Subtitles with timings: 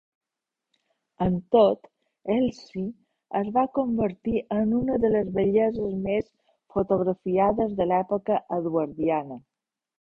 [1.25, 1.89] Amb tot,
[2.35, 2.85] Elsie
[3.41, 6.35] es va convertir en una de les belleses més
[6.79, 9.43] fotografiades de l'època eduardiana.